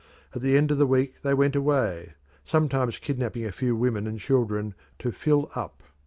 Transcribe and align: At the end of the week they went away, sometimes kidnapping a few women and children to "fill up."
At 0.33 0.41
the 0.41 0.57
end 0.57 0.71
of 0.71 0.79
the 0.79 0.87
week 0.87 1.21
they 1.21 1.35
went 1.35 1.55
away, 1.55 2.15
sometimes 2.43 2.97
kidnapping 2.97 3.45
a 3.45 3.51
few 3.51 3.75
women 3.75 4.07
and 4.07 4.17
children 4.19 4.73
to 4.97 5.11
"fill 5.11 5.51
up." 5.53 5.83